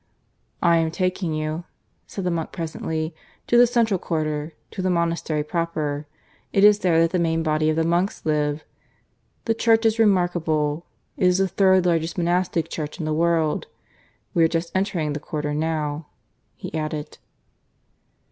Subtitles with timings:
[0.63, 1.65] "I am taking you,"
[2.07, 3.13] said the monk presently,
[3.45, 6.07] "to the central quarter to the monastery proper.
[6.51, 8.65] It is there that the main body of the monks live.
[9.45, 10.87] The church is remarkable.
[11.17, 13.67] It is the third largest monastic church in the world....
[14.33, 16.07] We are just entering the quarter now,"
[16.55, 17.19] he added.